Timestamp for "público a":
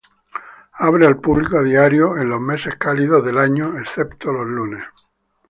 1.19-1.61